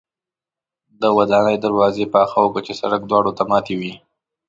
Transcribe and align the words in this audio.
د 1.01 1.03
ودانۍ 1.17 1.55
دروازې 1.65 2.05
پاخه 2.13 2.37
او 2.43 2.47
کچه 2.55 2.73
سړک 2.81 3.01
دواړو 3.05 3.31
ته 3.37 3.43
ماتې 3.51 3.75
وې. 3.79 3.93